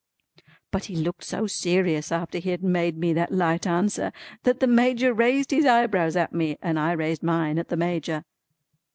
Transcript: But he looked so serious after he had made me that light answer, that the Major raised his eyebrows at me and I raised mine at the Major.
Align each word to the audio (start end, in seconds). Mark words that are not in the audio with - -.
But 0.71 0.85
he 0.85 0.95
looked 0.95 1.23
so 1.25 1.45
serious 1.45 2.11
after 2.11 2.39
he 2.39 2.49
had 2.49 2.63
made 2.63 2.97
me 2.97 3.13
that 3.13 3.31
light 3.31 3.67
answer, 3.67 4.11
that 4.41 4.59
the 4.59 4.65
Major 4.65 5.13
raised 5.13 5.51
his 5.51 5.67
eyebrows 5.67 6.15
at 6.15 6.33
me 6.33 6.57
and 6.59 6.79
I 6.79 6.93
raised 6.93 7.21
mine 7.21 7.59
at 7.59 7.67
the 7.67 7.77
Major. 7.77 8.25